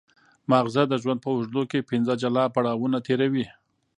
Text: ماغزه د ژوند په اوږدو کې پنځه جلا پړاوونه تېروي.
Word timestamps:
ماغزه 0.51 0.83
د 0.87 0.93
ژوند 1.01 1.19
په 1.23 1.29
اوږدو 1.35 1.61
کې 1.71 1.87
پنځه 1.89 2.13
جلا 2.21 2.43
پړاوونه 2.55 2.97
تېروي. 3.07 3.45